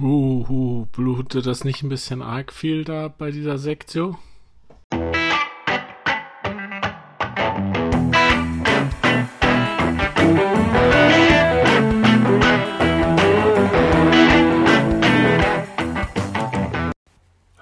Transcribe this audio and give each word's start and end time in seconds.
Huhu, 0.00 0.86
blutet 0.92 1.44
das 1.44 1.64
nicht 1.64 1.82
ein 1.82 1.88
bisschen 1.88 2.22
arg 2.22 2.52
viel 2.52 2.84
da 2.84 3.08
bei 3.08 3.32
dieser 3.32 3.58
Sektio? 3.58 4.16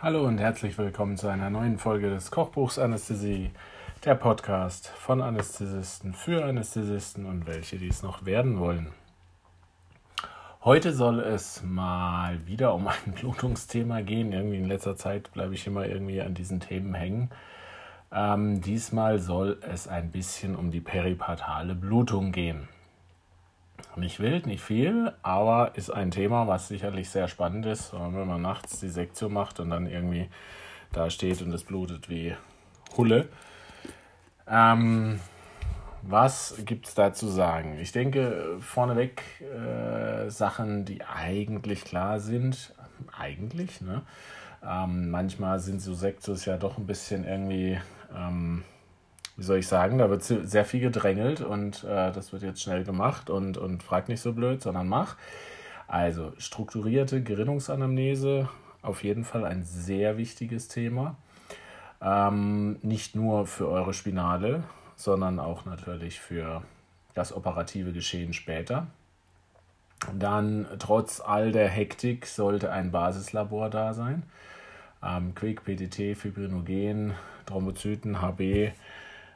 Hallo 0.02 0.26
und 0.26 0.36
herzlich 0.36 0.76
willkommen 0.76 1.16
zu 1.16 1.28
einer 1.28 1.48
neuen 1.48 1.78
Folge 1.78 2.10
des 2.10 2.30
Kochbuchs 2.30 2.78
Anästhesie, 2.78 3.52
der 4.04 4.14
Podcast 4.14 4.88
von 4.88 5.22
Anästhesisten 5.22 6.12
für 6.12 6.44
Anästhesisten 6.44 7.24
und 7.24 7.46
welche, 7.46 7.78
die 7.78 7.88
es 7.88 8.02
noch 8.02 8.26
werden 8.26 8.58
wollen. 8.58 8.88
Heute 10.66 10.92
soll 10.92 11.20
es 11.20 11.62
mal 11.62 12.44
wieder 12.44 12.74
um 12.74 12.88
ein 12.88 13.12
Blutungsthema 13.20 14.00
gehen. 14.00 14.32
Irgendwie 14.32 14.56
in 14.56 14.64
letzter 14.64 14.96
Zeit 14.96 15.30
bleibe 15.32 15.54
ich 15.54 15.64
immer 15.68 15.86
irgendwie 15.86 16.20
an 16.20 16.34
diesen 16.34 16.58
Themen 16.58 16.92
hängen. 16.92 17.30
Ähm, 18.10 18.60
diesmal 18.62 19.20
soll 19.20 19.60
es 19.62 19.86
ein 19.86 20.10
bisschen 20.10 20.56
um 20.56 20.72
die 20.72 20.80
peripartale 20.80 21.76
Blutung 21.76 22.32
gehen. 22.32 22.66
Nicht 23.94 24.18
wild, 24.18 24.48
nicht 24.48 24.60
viel, 24.60 25.12
aber 25.22 25.76
ist 25.76 25.90
ein 25.90 26.10
Thema, 26.10 26.48
was 26.48 26.66
sicherlich 26.66 27.10
sehr 27.10 27.28
spannend 27.28 27.64
ist, 27.66 27.92
wenn 27.92 28.26
man 28.26 28.42
nachts 28.42 28.80
die 28.80 28.88
Sektion 28.88 29.34
macht 29.34 29.60
und 29.60 29.70
dann 29.70 29.86
irgendwie 29.86 30.28
da 30.90 31.10
steht 31.10 31.42
und 31.42 31.52
es 31.52 31.62
blutet 31.62 32.10
wie 32.10 32.34
Hulle. 32.96 33.28
Ähm, 34.48 35.20
was 36.08 36.54
gibt 36.64 36.86
es 36.86 36.94
da 36.94 37.12
zu 37.12 37.28
sagen? 37.28 37.78
Ich 37.80 37.92
denke, 37.92 38.56
vorneweg 38.60 39.22
äh, 39.40 40.30
Sachen, 40.30 40.84
die 40.84 41.02
eigentlich 41.02 41.84
klar 41.84 42.20
sind. 42.20 42.74
Eigentlich, 43.16 43.80
ne? 43.80 44.02
Ähm, 44.64 45.10
manchmal 45.10 45.60
sind 45.60 45.80
so 45.80 45.94
Sektos 45.94 46.44
ja 46.44 46.56
doch 46.56 46.78
ein 46.78 46.86
bisschen 46.86 47.24
irgendwie, 47.24 47.78
ähm, 48.14 48.64
wie 49.36 49.42
soll 49.42 49.58
ich 49.58 49.68
sagen, 49.68 49.98
da 49.98 50.08
wird 50.08 50.22
sehr 50.22 50.64
viel 50.64 50.80
gedrängelt 50.80 51.40
und 51.40 51.84
äh, 51.84 52.10
das 52.12 52.32
wird 52.32 52.42
jetzt 52.42 52.62
schnell 52.62 52.84
gemacht 52.84 53.28
und, 53.28 53.58
und 53.58 53.82
frag 53.82 54.08
nicht 54.08 54.20
so 54.20 54.32
blöd, 54.32 54.62
sondern 54.62 54.88
mach. 54.88 55.16
Also 55.88 56.32
strukturierte 56.38 57.22
Gerinnungsanamnese, 57.22 58.48
auf 58.82 59.04
jeden 59.04 59.24
Fall 59.24 59.44
ein 59.44 59.62
sehr 59.64 60.16
wichtiges 60.16 60.68
Thema. 60.68 61.16
Ähm, 62.00 62.78
nicht 62.82 63.14
nur 63.14 63.46
für 63.46 63.68
eure 63.68 63.94
Spinale, 63.94 64.64
sondern 64.96 65.38
auch 65.38 65.64
natürlich 65.64 66.20
für 66.20 66.62
das 67.14 67.32
operative 67.32 67.92
Geschehen 67.92 68.32
später. 68.32 68.86
Dann, 70.18 70.66
trotz 70.78 71.20
all 71.20 71.52
der 71.52 71.68
Hektik, 71.68 72.26
sollte 72.26 72.70
ein 72.70 72.90
Basislabor 72.90 73.70
da 73.70 73.94
sein. 73.94 74.24
Ähm, 75.02 75.34
Quick, 75.34 75.64
PTT, 75.64 76.16
Fibrinogen, 76.16 77.14
Thrombozyten, 77.46 78.20
HB, 78.20 78.72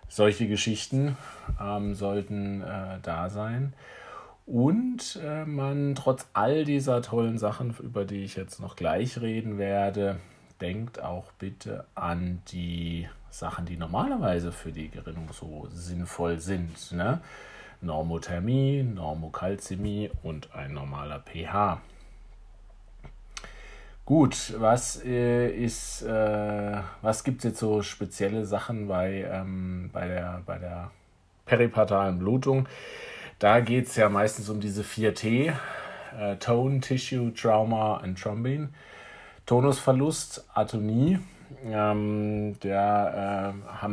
solche 0.08 0.48
Geschichten 0.48 1.16
ähm, 1.60 1.94
sollten 1.94 2.62
äh, 2.62 2.98
da 3.02 3.30
sein. 3.30 3.72
Und 4.46 5.20
äh, 5.24 5.44
man 5.44 5.94
trotz 5.94 6.26
all 6.32 6.64
dieser 6.64 7.02
tollen 7.02 7.38
Sachen, 7.38 7.74
über 7.78 8.04
die 8.04 8.24
ich 8.24 8.34
jetzt 8.34 8.60
noch 8.60 8.74
gleich 8.76 9.20
reden 9.20 9.58
werde, 9.58 10.16
denkt 10.60 11.00
auch 11.00 11.30
bitte 11.38 11.84
an 11.94 12.42
die 12.48 13.08
Sachen, 13.30 13.66
die 13.66 13.76
normalerweise 13.76 14.52
für 14.52 14.72
die 14.72 14.90
Gerinnung 14.90 15.28
so 15.32 15.68
sinnvoll 15.72 16.38
sind. 16.38 16.92
Ne? 16.92 17.20
Normothermie, 17.80 18.82
Normokalzämie 18.82 20.10
und 20.22 20.54
ein 20.54 20.74
normaler 20.74 21.20
pH. 21.20 21.80
Gut, 24.04 24.54
was 24.58 25.04
äh, 25.04 25.50
ist, 25.50 26.02
äh, 26.02 26.78
was 27.00 27.22
gibt 27.22 27.38
es 27.38 27.44
jetzt 27.44 27.60
so 27.60 27.80
spezielle 27.80 28.44
Sachen 28.44 28.88
bei, 28.88 29.24
ähm, 29.30 29.88
bei, 29.92 30.08
der, 30.08 30.42
bei 30.44 30.58
der 30.58 30.90
peripartalen 31.46 32.18
Blutung? 32.18 32.68
Da 33.38 33.60
geht 33.60 33.86
es 33.86 33.96
ja 33.96 34.08
meistens 34.08 34.48
um 34.48 34.60
diese 34.60 34.82
4T, 34.82 35.54
äh, 36.18 36.36
Tone, 36.36 36.80
Tissue, 36.80 37.32
Trauma 37.32 37.98
und 37.98 38.20
Thrombin. 38.20 38.74
Tonusverlust, 39.46 40.44
Atonie, 40.54 41.20
ähm, 41.64 42.58
der 42.60 43.54
äh, 43.82 43.88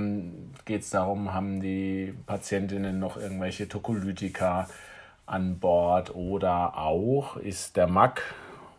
geht 0.65 0.81
es 0.81 0.89
darum, 0.89 1.33
haben 1.33 1.59
die 1.61 2.13
Patientinnen 2.25 2.99
noch 2.99 3.17
irgendwelche 3.17 3.67
Tokolytika 3.67 4.67
an 5.25 5.59
Bord 5.59 6.15
oder 6.15 6.77
auch 6.77 7.37
ist 7.37 7.75
der 7.75 7.87
MAC 7.87 8.21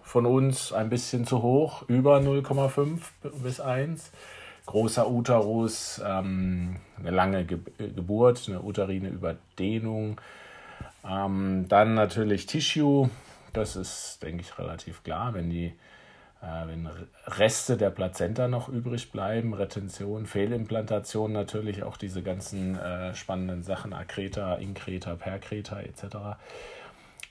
von 0.03 0.25
uns 0.25 0.73
ein 0.73 0.89
bisschen 0.89 1.27
zu 1.27 1.43
hoch, 1.43 1.83
über 1.87 2.19
0,5 2.19 3.01
bis 3.43 3.61
1. 3.61 4.11
Großer 4.65 5.11
Uterus, 5.11 6.01
ähm, 6.05 6.77
eine 6.99 7.11
lange 7.11 7.45
Ge 7.45 7.59
Geburt, 7.79 8.45
eine 8.49 8.63
uterine 8.63 9.09
Überdehnung. 9.09 10.21
Ähm, 11.09 11.67
dann 11.69 11.95
natürlich 11.95 12.47
Tissue, 12.47 13.09
das 13.53 13.77
ist, 13.77 14.19
denke 14.23 14.43
ich, 14.43 14.59
relativ 14.59 15.03
klar, 15.03 15.33
wenn 15.35 15.49
die 15.51 15.75
wenn 16.41 16.89
Reste 17.27 17.77
der 17.77 17.91
Plazenta 17.91 18.47
noch 18.47 18.69
übrig 18.69 19.11
bleiben, 19.11 19.55
Retention, 19.55 20.27
Fehlimplantation 20.27 21.33
natürlich, 21.33 21.83
auch 21.83 21.97
diese 21.97 22.23
ganzen 22.23 22.79
äh, 22.79 23.15
spannenden 23.15 23.65
Sachen, 23.65 23.93
Akreta, 23.93 24.55
Inkreta, 24.55 25.17
Perkreta 25.17 25.81
etc. 25.81 26.39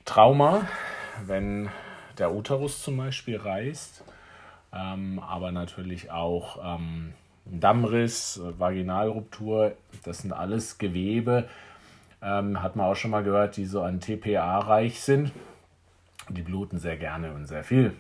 Trauma, 0.04 0.68
wenn 1.26 1.70
der 2.18 2.34
Uterus 2.34 2.84
zum 2.84 2.98
Beispiel 2.98 3.38
reißt, 3.38 4.04
ähm, 4.74 5.20
aber 5.20 5.52
natürlich 5.52 6.12
auch 6.12 6.78
ähm, 6.78 7.14
Dammriss, 7.46 8.42
Vaginalruptur, 8.58 9.74
das 10.04 10.20
sind 10.20 10.34
alles 10.34 10.78
Gewebe, 10.78 11.48
ähm, 12.22 12.62
hat 12.62 12.76
man 12.76 12.88
auch 12.88 12.96
schon 12.96 13.12
mal 13.12 13.24
gehört, 13.24 13.58
die 13.58 13.66
so 13.66 13.82
an 13.82 14.02
TPA 14.02 14.60
reich 14.60 15.00
sind. 15.00 15.32
Die 16.30 16.42
bluten 16.42 16.78
sehr 16.78 16.98
gerne 16.98 17.32
und 17.32 17.46
sehr 17.46 17.64
viel. 17.64 17.94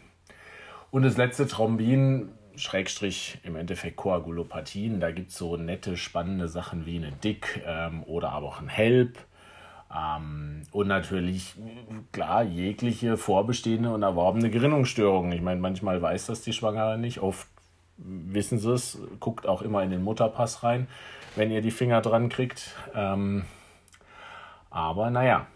Und 0.92 1.03
das 1.03 1.18
letzte 1.18 1.48
Thrombin, 1.48 2.30
Schrägstrich 2.56 3.40
im 3.44 3.56
Endeffekt 3.56 3.98
Koagulopathien, 3.98 5.00
da 5.00 5.12
gibt 5.12 5.31
es 5.31 5.38
so 5.38 5.58
nette, 5.58 5.98
spannende 5.98 6.48
Sachen 6.48 6.86
wie 6.86 6.98
eine 6.98 7.12
Dick 7.12 7.62
ähm, 7.66 8.03
oder 8.03 8.31
aber 8.31 8.48
auch 8.48 8.62
ein 8.62 8.70
Help. 8.70 9.18
Ähm, 9.96 10.64
und 10.72 10.88
natürlich, 10.88 11.56
klar, 12.12 12.44
jegliche 12.44 13.18
vorbestehende 13.18 13.94
und 13.94 14.03
erworbene 14.03 14.50
Gerinnungsstörungen. 14.50 15.31
Ich 15.31 15.42
meine, 15.42 15.62
manchmal 15.62 16.02
weiß 16.02 16.28
das 16.28 16.42
die 16.42 16.53
Schwangere 16.53 16.98
nicht, 16.98 17.19
oft 17.19 17.48
wissen 17.98 18.59
sie 18.59 18.74
es, 18.74 19.00
guckt 19.19 19.48
auch 19.48 19.62
immer 19.62 19.84
in 19.84 19.90
den 19.90 20.04
Mutterpass 20.04 20.64
rein, 20.64 20.88
wenn 21.36 21.52
ihr 21.52 21.62
die 21.62 21.72
Finger 21.72 22.02
dran 22.02 22.30
kriegt. 22.30 22.75
Ähm, 22.94 23.46
aber 24.69 25.09
naja. 25.09 25.48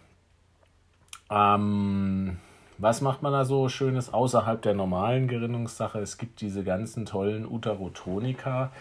Ähm, 1.29 2.37
was 2.81 3.01
macht 3.01 3.21
man 3.21 3.31
da 3.31 3.45
so 3.45 3.69
Schönes 3.69 4.11
außerhalb 4.11 4.59
der 4.61 4.73
normalen 4.73 5.27
Gerinnungssache? 5.27 5.99
Es 5.99 6.17
gibt 6.17 6.41
diese 6.41 6.63
ganzen 6.63 7.05
tollen 7.05 7.45
Uterotonika. 7.45 8.71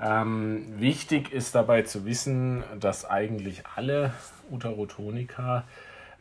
Ähm, 0.00 0.64
wichtig 0.80 1.32
ist 1.32 1.54
dabei 1.54 1.82
zu 1.82 2.04
wissen, 2.04 2.64
dass 2.80 3.04
eigentlich 3.04 3.62
alle 3.76 4.12
Uterotonika 4.50 5.64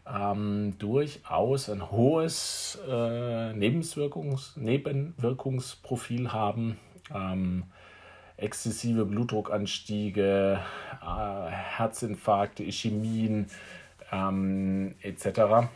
ähm, 0.07 0.75
durchaus 0.77 1.69
ein 1.69 1.89
hohes 1.89 2.79
äh, 2.87 3.53
Nebenwirkungs 3.53 4.55
Nebenwirkungsprofil 4.55 6.31
haben. 6.31 6.77
Ähm, 7.13 7.63
exzessive 8.37 9.05
Blutdruckanstiege, 9.05 10.59
äh, 11.01 11.49
Herzinfarkte, 11.49 12.63
Ischämien 12.63 13.47
ähm, 14.11 14.93
etc 15.01 15.67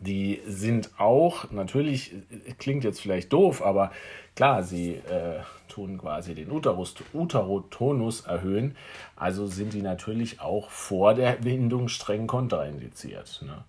die 0.00 0.40
sind 0.46 0.90
auch, 0.98 1.50
natürlich 1.50 2.14
klingt 2.58 2.84
jetzt 2.84 3.00
vielleicht 3.00 3.32
doof, 3.32 3.62
aber 3.62 3.92
klar, 4.34 4.62
sie 4.62 4.94
äh, 4.94 5.40
tun 5.68 5.98
quasi 5.98 6.34
den 6.34 6.50
Uterus, 6.50 6.94
Uterotonus 7.12 8.22
erhöhen, 8.22 8.76
also 9.14 9.46
sind 9.46 9.74
die 9.74 9.82
natürlich 9.82 10.40
auch 10.40 10.70
vor 10.70 11.12
der 11.12 11.44
Windung 11.44 11.88
streng 11.88 12.26
kontraindiziert. 12.26 13.44
Ne? 13.44 13.64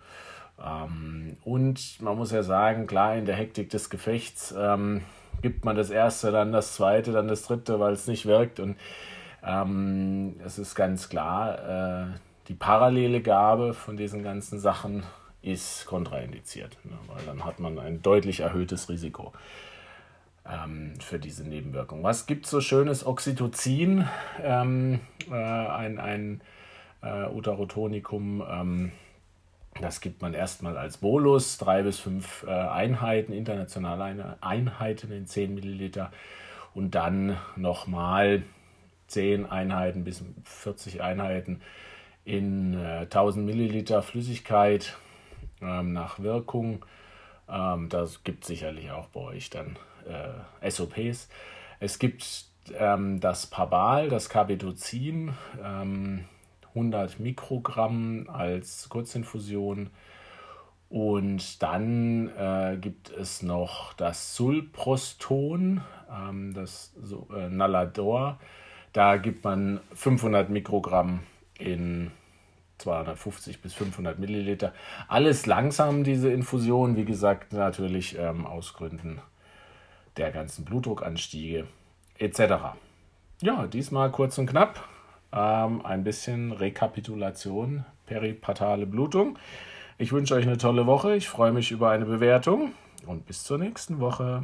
Ähm, 0.66 1.36
und 1.44 2.01
man 2.01 2.18
muss 2.18 2.31
ja 2.31 2.44
sagen, 2.44 2.88
klar, 2.88 3.16
in 3.16 3.25
der 3.25 3.36
Hektik 3.36 3.69
des 3.69 3.89
Gefechts 3.89 4.56
ähm, 4.57 5.01
gibt 5.42 5.66
man 5.66 5.75
das 5.75 5.89
erste, 5.89 6.31
dann 6.31 6.54
das 6.54 6.75
zweite, 6.75 7.12
dann 7.12 7.27
das 7.27 7.44
dritte, 7.44 7.80
weil 7.81 7.94
es 7.94 8.07
nicht 8.07 8.25
wirkt. 8.25 8.62
Und 8.62 8.77
ähm, 9.45 10.36
es 10.45 10.60
ist 10.60 10.75
ganz 10.75 11.10
klar, 11.10 12.06
äh, 12.06 12.06
die 12.48 12.54
parallele 12.54 13.22
Gabe 13.22 13.74
von 13.74 13.98
diesen 13.98 14.24
ganzen 14.24 14.60
Sachen 14.60 15.04
ist 15.42 15.86
kontraindiziert, 15.86 16.78
ne, 16.84 16.98
weil 17.08 17.26
dann 17.26 17.46
hat 17.46 17.60
man 17.60 17.80
ein 17.80 18.02
deutlich 18.02 18.42
erhöhtes 18.42 18.90
Risiko 18.90 19.34
ähm, 20.46 20.94
für 21.00 21.20
diese 21.20 21.44
Nebenwirkung. 21.44 22.04
Was 22.04 22.26
gibt 22.26 22.46
so 22.46 22.62
schönes? 22.62 23.06
Oxytocin, 23.06 24.08
ähm, 24.42 25.00
äh, 25.30 25.34
ein, 25.34 26.00
ein 26.00 26.42
äh, 27.02 27.28
Uterotonikum, 27.28 28.44
ähm, 28.50 28.92
Das 29.80 30.02
gibt 30.02 30.22
man 30.22 30.34
erstmal 30.34 30.78
als 30.78 30.98
Bolus, 30.98 31.58
drei 31.58 31.84
bis 31.84 32.00
fünf 32.00 32.44
äh, 32.46 32.52
Einheiten, 32.52 33.32
internationale 33.34 34.38
Einheiten 34.42 35.12
in 35.12 35.26
10 35.26 35.56
Milliliter 35.56 36.12
und 36.74 36.94
dann 36.94 37.38
nochmal 37.56 38.44
10 39.08 39.46
Einheiten 39.46 40.04
bis 40.04 40.24
40 40.44 41.02
Einheiten 41.02 41.62
in 42.26 42.74
äh, 42.74 43.02
1000 43.02 43.46
Milliliter 43.46 44.04
Flüssigkeit 44.04 44.98
ähm, 45.62 45.94
nach 45.94 46.19
Wirkung. 46.19 46.86
Ähm, 47.50 47.90
das 47.90 48.24
gibt 48.24 48.46
sicherlich 48.46 48.92
auch 48.92 49.08
bei 49.08 49.22
euch 49.22 49.50
dann 49.50 49.78
äh, 50.08 50.69
SOPs. 50.69 51.30
Es 51.80 52.00
gibt 52.00 52.46
ähm, 52.78 53.19
das 53.19 53.48
Pabal, 53.48 54.10
das 54.10 54.30
Carbidozin, 54.30 55.34
100 55.62 56.16
ähm, 56.75 57.24
Mikrogramm 57.24 58.30
als 58.31 58.88
Kurzinfusion. 58.90 59.90
Und 60.90 61.63
dann 61.63 62.28
äh, 62.38 62.78
gibt 62.80 63.10
es 63.12 63.42
noch 63.42 63.94
das 63.94 64.36
Sulproston, 64.36 65.81
ähm, 66.12 66.54
das 66.54 66.94
so, 67.02 67.28
äh, 67.34 67.50
Nalador. 67.50 68.40
Da 68.92 69.16
gibt 69.16 69.46
man 69.46 69.80
500 69.94 70.50
Mikrogramm 70.50 71.22
in 71.58 72.12
250 72.81 73.62
bis 73.62 73.74
500 73.74 74.19
Milliliter. 74.19 74.74
Alles 75.07 75.45
langsam, 75.45 76.04
diese 76.04 76.31
Infusion. 76.31 76.95
Wie 76.95 77.06
gesagt, 77.06 77.54
natürlich 77.54 78.18
ähm, 78.18 78.45
aus 78.45 78.74
Gründen 78.74 79.22
der 80.18 80.31
ganzen 80.31 80.66
Blutdruckanstiege 80.66 81.68
etc. 82.18 82.75
Ja, 83.42 83.68
diesmal 83.68 84.12
kurz 84.12 84.38
und 84.38 84.48
knapp. 84.48 84.83
Ähm, 85.33 85.86
ein 85.86 86.04
bisschen 86.04 86.51
Rekapitulation, 86.51 87.86
peripatale 88.06 88.86
Blutung. 88.86 89.39
Ich 89.98 90.12
wünsche 90.12 90.36
euch 90.36 90.45
eine 90.45 90.57
tolle 90.57 90.86
Woche. 90.86 91.16
Ich 91.16 91.30
freue 91.30 91.54
mich 91.54 91.72
über 91.72 91.92
eine 91.92 92.06
Bewertung 92.06 92.74
und 93.06 93.25
bis 93.25 93.44
zur 93.44 93.57
nächsten 93.57 94.00
Woche. 94.00 94.44